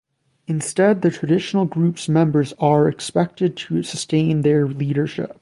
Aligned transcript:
Instead 0.47 1.03
the 1.03 1.11
traditional 1.11 1.65
group's 1.65 2.09
members 2.09 2.53
are 2.53 2.87
expected 2.87 3.55
to 3.55 3.83
sustain 3.83 4.41
their 4.41 4.67
leadership. 4.67 5.39